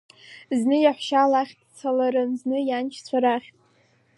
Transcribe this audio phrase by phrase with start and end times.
[0.59, 3.49] Зны иаҳәшьа лахь дцаларын, зны ианшьцәа рахь.